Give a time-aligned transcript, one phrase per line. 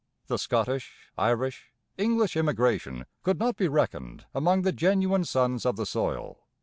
[0.25, 5.85] The Scottish, Irish, English immigration could not be reckoned among the genuine sons of the
[5.85, 6.39] soil.